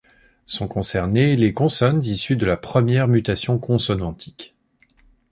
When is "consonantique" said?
3.59-4.55